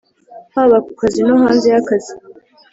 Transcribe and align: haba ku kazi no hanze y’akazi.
haba 0.53 0.77
ku 0.85 0.91
kazi 0.99 1.21
no 1.27 1.35
hanze 1.41 1.67
y’akazi. 1.73 2.13